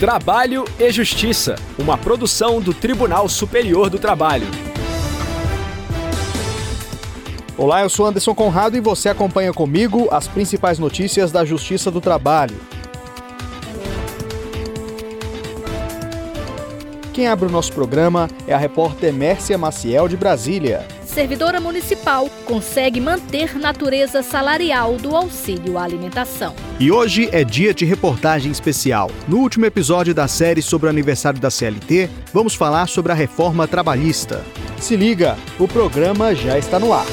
[0.00, 4.46] Trabalho e Justiça, uma produção do Tribunal Superior do Trabalho.
[7.54, 12.00] Olá, eu sou Anderson Conrado e você acompanha comigo as principais notícias da Justiça do
[12.00, 12.58] Trabalho.
[17.12, 23.00] Quem abre o nosso programa é a repórter Mércia Maciel de Brasília servidora municipal consegue
[23.00, 26.54] manter natureza salarial do auxílio à alimentação.
[26.78, 29.10] E hoje é dia de reportagem especial.
[29.26, 33.66] No último episódio da série sobre o aniversário da CLT, vamos falar sobre a reforma
[33.66, 34.44] trabalhista.
[34.78, 37.06] Se liga, o programa já está no ar.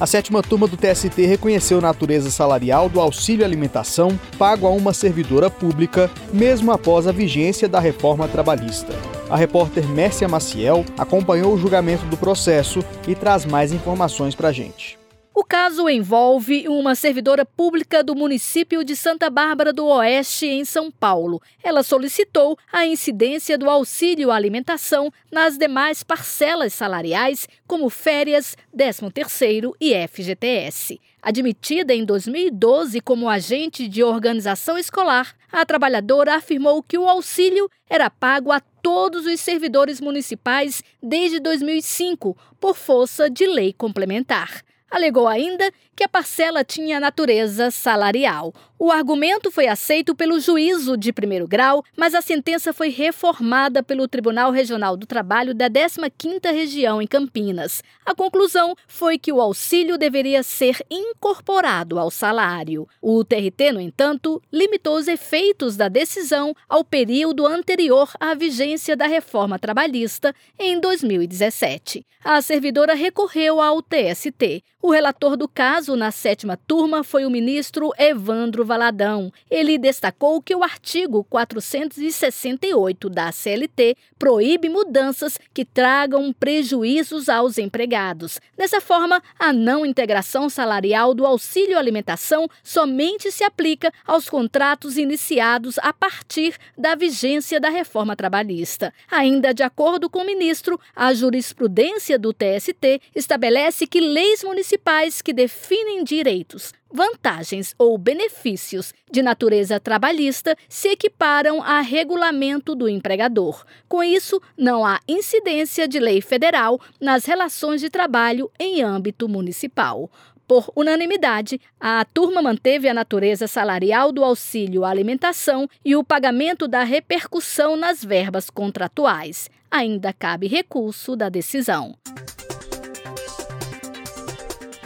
[0.00, 4.92] A sétima turma do TST reconheceu a natureza salarial do auxílio alimentação pago a uma
[4.92, 9.13] servidora pública, mesmo após a vigência da reforma trabalhista.
[9.28, 14.52] A repórter Mércia Maciel acompanhou o julgamento do processo e traz mais informações para a
[14.52, 14.98] gente.
[15.34, 20.92] O caso envolve uma servidora pública do município de Santa Bárbara do Oeste, em São
[20.92, 21.42] Paulo.
[21.60, 29.92] Ela solicitou a incidência do auxílio alimentação nas demais parcelas salariais, como férias, 13º e
[30.06, 31.00] FGTS.
[31.26, 38.10] Admitida em 2012 como agente de organização escolar, a trabalhadora afirmou que o auxílio era
[38.10, 44.62] pago a todos os servidores municipais desde 2005, por força de lei complementar.
[44.90, 48.52] Alegou ainda que a parcela tinha natureza salarial.
[48.86, 54.06] O argumento foi aceito pelo juízo de primeiro grau, mas a sentença foi reformada pelo
[54.06, 57.82] Tribunal Regional do Trabalho da 15ª Região em Campinas.
[58.04, 62.86] A conclusão foi que o auxílio deveria ser incorporado ao salário.
[63.00, 69.06] O TRT, no entanto, limitou os efeitos da decisão ao período anterior à vigência da
[69.06, 72.04] reforma trabalhista em 2017.
[72.22, 74.62] A servidora recorreu ao TST.
[74.80, 79.32] O relator do caso na sétima turma foi o ministro Evandro Valadão.
[79.50, 88.40] Ele destacou que o artigo 468 da CLT proíbe mudanças que tragam prejuízos aos empregados.
[88.56, 95.78] Dessa forma, a não integração salarial do auxílio alimentação somente se aplica aos contratos iniciados
[95.78, 98.92] a partir da vigência da reforma trabalhista.
[99.10, 105.20] Ainda de acordo com o ministro, a jurisprudência do TST estabelece que leis municipais municipais
[105.20, 113.64] que definem direitos, vantagens ou benefícios de natureza trabalhista se equiparam a regulamento do empregador.
[113.88, 120.08] Com isso, não há incidência de lei federal nas relações de trabalho em âmbito municipal.
[120.46, 126.68] Por unanimidade, a turma manteve a natureza salarial do auxílio à alimentação e o pagamento
[126.68, 129.50] da repercussão nas verbas contratuais.
[129.70, 131.96] Ainda cabe recurso da decisão.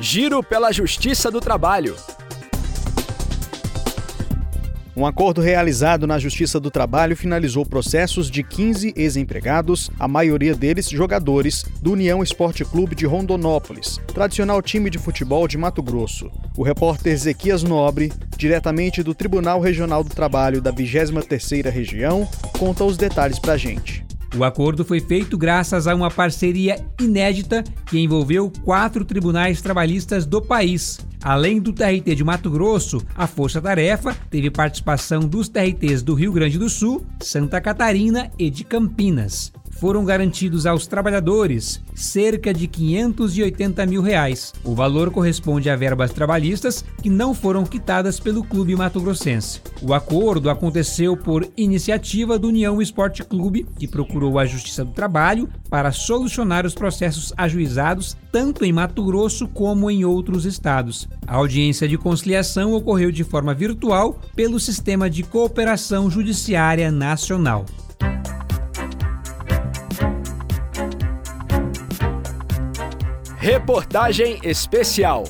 [0.01, 1.97] Giro pela Justiça do Trabalho.
[4.97, 10.89] Um acordo realizado na Justiça do Trabalho finalizou processos de 15 ex-empregados, a maioria deles
[10.89, 16.31] jogadores, do União Esporte Clube de Rondonópolis, tradicional time de futebol de Mato Grosso.
[16.57, 22.97] O repórter Ezequias Nobre, diretamente do Tribunal Regional do Trabalho da 23ª Região, conta os
[22.97, 24.08] detalhes pra gente.
[24.37, 30.43] O acordo foi feito graças a uma parceria inédita que envolveu quatro tribunais trabalhistas do
[30.43, 31.01] país.
[31.23, 36.33] Além do TRT de Mato Grosso, a Força Tarefa teve participação dos TRTs do Rio
[36.33, 43.85] Grande do Sul, Santa Catarina e de Campinas foram garantidos aos trabalhadores cerca de 580
[43.87, 44.53] mil reais.
[44.65, 49.61] O valor corresponde a verbas trabalhistas que não foram quitadas pelo clube mato-grossense.
[49.83, 55.49] O acordo aconteceu por iniciativa do União Esporte Clube, que procurou a Justiça do Trabalho
[55.69, 61.09] para solucionar os processos ajuizados tanto em Mato Grosso como em outros estados.
[61.27, 67.65] A audiência de conciliação ocorreu de forma virtual pelo Sistema de Cooperação Judiciária Nacional.
[73.51, 75.25] Reportagem especial.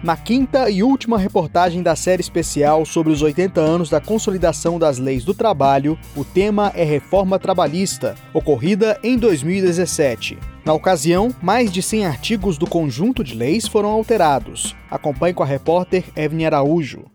[0.00, 4.96] Na quinta e última reportagem da série especial sobre os 80 anos da consolidação das
[4.96, 10.38] leis do trabalho, o tema é reforma trabalhista, ocorrida em 2017.
[10.64, 14.76] Na ocasião, mais de 100 artigos do conjunto de leis foram alterados.
[14.88, 17.06] Acompanhe com a repórter Evne Araújo.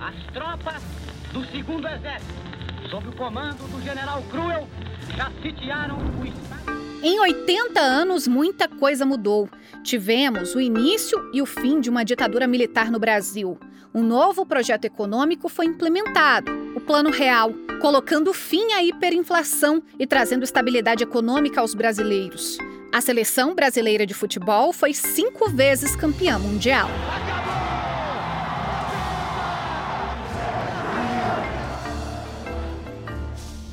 [0.00, 0.82] As tropas
[1.30, 4.66] do segundo exército, sob o comando do general Cruel,
[5.14, 6.71] já sitiaram o estado.
[7.04, 9.48] Em 80 anos, muita coisa mudou.
[9.82, 13.58] Tivemos o início e o fim de uma ditadura militar no Brasil.
[13.92, 20.44] Um novo projeto econômico foi implementado, o Plano Real, colocando fim à hiperinflação e trazendo
[20.44, 22.56] estabilidade econômica aos brasileiros.
[22.92, 26.88] A seleção brasileira de futebol foi cinco vezes campeã mundial.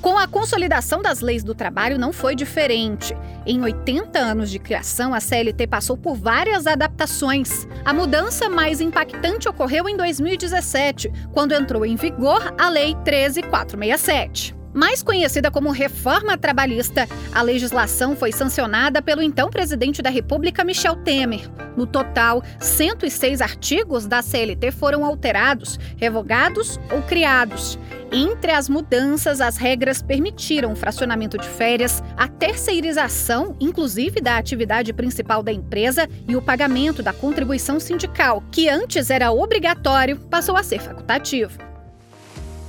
[0.01, 3.15] Com a consolidação das leis do trabalho não foi diferente.
[3.45, 7.67] Em 80 anos de criação, a CLT passou por várias adaptações.
[7.85, 14.58] A mudança mais impactante ocorreu em 2017, quando entrou em vigor a Lei 13467.
[14.73, 20.95] Mais conhecida como Reforma Trabalhista, a legislação foi sancionada pelo então presidente da República, Michel
[20.97, 21.49] Temer.
[21.75, 27.79] No total, 106 artigos da CLT foram alterados, revogados ou criados.
[28.11, 34.93] Entre as mudanças, as regras permitiram o fracionamento de férias, a terceirização, inclusive da atividade
[34.93, 40.63] principal da empresa, e o pagamento da contribuição sindical, que antes era obrigatório, passou a
[40.63, 41.68] ser facultativo.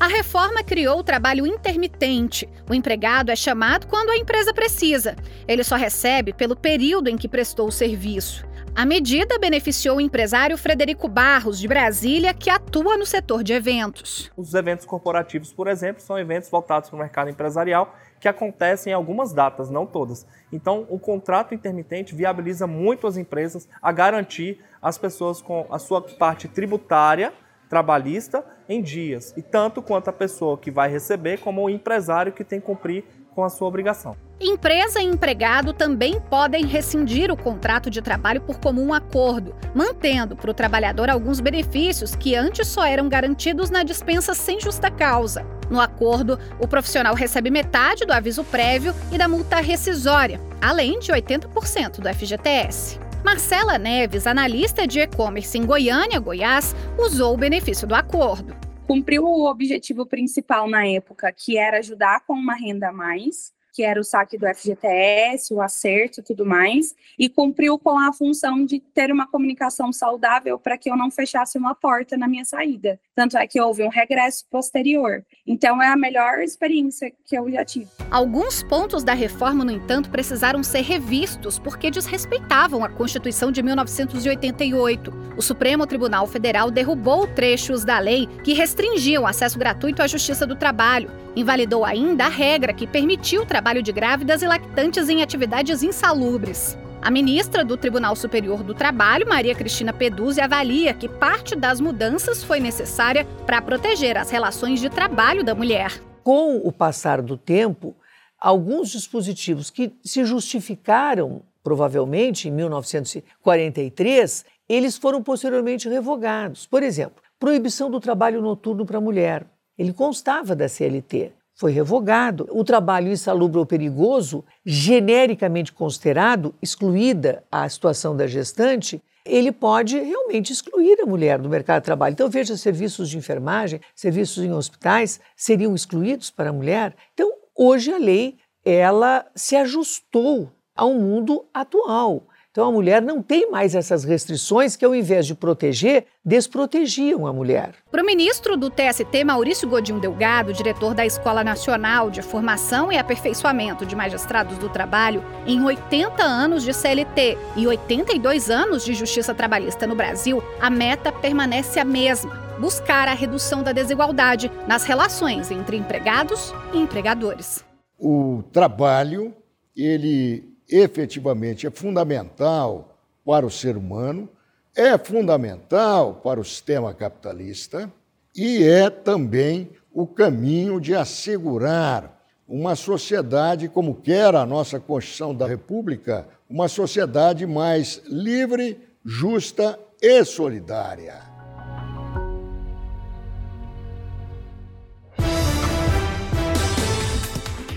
[0.01, 2.49] A reforma criou o trabalho intermitente.
[2.71, 5.15] O empregado é chamado quando a empresa precisa.
[5.47, 8.49] Ele só recebe pelo período em que prestou o serviço.
[8.75, 14.33] A medida beneficiou o empresário Frederico Barros, de Brasília, que atua no setor de eventos.
[14.35, 18.95] Os eventos corporativos, por exemplo, são eventos voltados para o mercado empresarial que acontecem em
[18.95, 20.27] algumas datas, não todas.
[20.51, 26.01] Então, o contrato intermitente viabiliza muito as empresas a garantir as pessoas com a sua
[26.01, 27.35] parte tributária
[27.71, 32.45] trabalhista em dias, e tanto quanto a pessoa que vai receber, como o empresário que
[32.45, 34.17] tem que cumprir com a sua obrigação.
[34.41, 40.51] Empresa e empregado também podem rescindir o contrato de trabalho por comum acordo, mantendo para
[40.51, 45.47] o trabalhador alguns benefícios que antes só eram garantidos na dispensa sem justa causa.
[45.71, 51.13] No acordo, o profissional recebe metade do aviso prévio e da multa rescisória, além de
[51.13, 53.10] 80% do FGTS.
[53.25, 58.57] Marcela Neves, analista de e-commerce em Goiânia, Goiás, usou o benefício do acordo.
[58.87, 63.85] Cumpriu o objetivo principal na época, que era ajudar com uma renda a mais, que
[63.85, 68.63] era o saque do FGTS, o acerto e tudo mais, e cumpriu com a função
[68.63, 73.01] de ter uma comunicação saudável para que eu não fechasse uma porta na minha saída.
[73.15, 75.25] Tanto é que houve um regresso posterior.
[75.47, 77.89] Então é a melhor experiência que eu já tive.
[78.11, 85.11] Alguns pontos da reforma, no entanto, precisaram ser revistos porque desrespeitavam a Constituição de 1988.
[85.39, 90.55] O Supremo Tribunal Federal derrubou trechos da lei que restringiam acesso gratuito à justiça do
[90.55, 91.11] trabalho.
[91.35, 96.77] Invalidou ainda a regra que permitiu o trabalho de grávidas e lactantes em atividades insalubres.
[97.01, 102.43] A ministra do Tribunal Superior do Trabalho, Maria Cristina Peduzzi, avalia que parte das mudanças
[102.43, 106.03] foi necessária para proteger as relações de trabalho da mulher.
[106.23, 107.95] Com o passar do tempo,
[108.39, 116.67] alguns dispositivos que se justificaram provavelmente em 1943, eles foram posteriormente revogados.
[116.67, 119.47] Por exemplo, proibição do trabalho noturno para mulher.
[119.79, 122.49] Ele constava da CLT foi revogado.
[122.51, 130.55] O trabalho insalubre ou perigoso, genericamente considerado, excluída a situação da gestante, ele pode realmente
[130.55, 132.15] excluir a mulher do mercado de trabalho.
[132.15, 136.97] Então, veja, serviços de enfermagem, serviços em hospitais seriam excluídos para a mulher.
[137.13, 142.23] Então, hoje a lei ela se ajustou ao mundo atual.
[142.51, 147.33] Então a mulher não tem mais essas restrições que, ao invés de proteger, desprotegiam a
[147.33, 147.75] mulher.
[147.93, 152.99] Para o ministro do TST, Maurício Godinho Delgado, diretor da Escola Nacional de Formação e
[152.99, 159.33] Aperfeiçoamento de Magistrados do Trabalho, em 80 anos de CLT e 82 anos de justiça
[159.33, 165.53] trabalhista no Brasil, a meta permanece a mesma: buscar a redução da desigualdade nas relações
[165.53, 167.65] entre empregados e empregadores.
[167.97, 169.33] O trabalho,
[169.77, 174.29] ele efetivamente é fundamental para o ser humano,
[174.75, 177.93] é fundamental para o sistema capitalista
[178.35, 185.47] e é também o caminho de assegurar uma sociedade como quer a nossa Constituição da
[185.47, 191.30] República, uma sociedade mais livre, justa e solidária.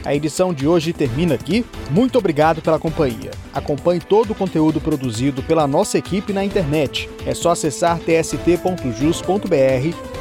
[0.06, 1.66] A edição de hoje termina aqui.
[1.90, 3.32] Muito obrigado pela companhia.
[3.54, 7.10] Acompanhe todo o conteúdo produzido pela nossa equipe na internet.
[7.26, 9.48] É só acessar tst.jus.br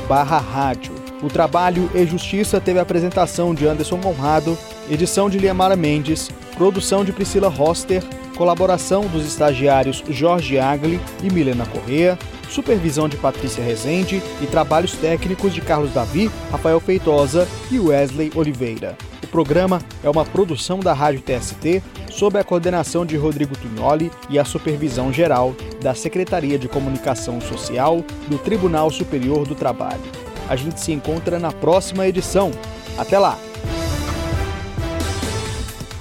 [0.09, 0.95] barra rádio.
[1.23, 4.57] O trabalho e Justiça teve a apresentação de Anderson Conrado,
[4.91, 8.03] edição de Liamara Mendes, produção de Priscila Roster,
[8.43, 12.19] colaboração dos estagiários Jorge Agli e Milena Correa,
[12.51, 18.99] supervisão de Patrícia Rezende e trabalhos técnicos de Carlos Davi, Rafael Feitosa e Wesley Oliveira
[19.33, 24.45] programa é uma produção da Rádio TST, sob a coordenação de Rodrigo Tunholi e a
[24.45, 30.03] supervisão geral da Secretaria de Comunicação Social do Tribunal Superior do Trabalho.
[30.51, 32.51] A gente se encontra na próxima edição.
[32.99, 33.39] Até lá!